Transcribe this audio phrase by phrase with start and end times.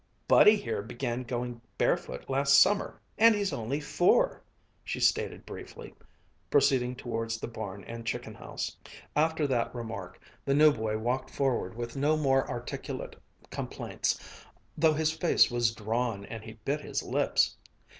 [0.27, 4.41] "Buddy here began going barefoot last summer and he's only four,"
[4.83, 5.93] she stated briefly,
[6.49, 8.75] proceeding towards the barn and chicken house.
[9.15, 13.15] After that remark the new boy walked forward with no more articulate
[13.51, 14.19] complaints,
[14.75, 17.55] though his face was drawn and he bit his lips.